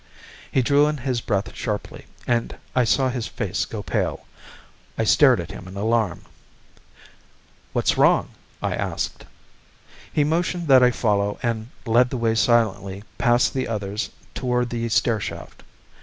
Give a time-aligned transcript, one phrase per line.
[0.51, 4.25] He drew in his breath sharply, and I saw his face go pale.
[4.97, 6.21] I stared at him in alarm.
[7.71, 8.29] "What's wrong?"
[8.63, 9.27] I asked.
[10.11, 14.89] He motioned that I follow and led the way silently past the others toward the
[14.89, 15.61] stair shaft.